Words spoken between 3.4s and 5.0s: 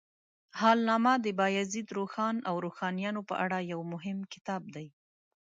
اړه یو مهم کتاب دی.